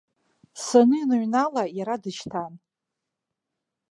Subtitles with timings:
[0.65, 2.53] Саныныҩнала иара дышьҭан.